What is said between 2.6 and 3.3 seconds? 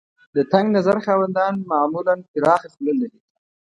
خوله لري.